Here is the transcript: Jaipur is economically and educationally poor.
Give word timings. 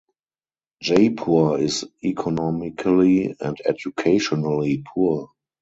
Jaipur 0.81 1.59
is 1.59 1.85
economically 2.03 3.35
and 3.39 3.61
educationally 3.67 4.83
poor. 4.91 5.29